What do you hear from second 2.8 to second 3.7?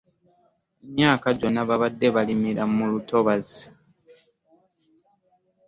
lutobazzi.